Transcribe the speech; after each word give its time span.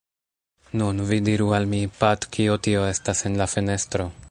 “Nun, 0.81 1.01
vi 1.09 1.19
diru 1.27 1.51
al 1.57 1.69
mi, 1.75 1.81
Pat, 1.99 2.27
kio 2.37 2.57
tio 2.69 2.89
estas 2.95 3.25
en 3.31 3.41
la 3.43 3.51
fenestro?” 3.55 4.13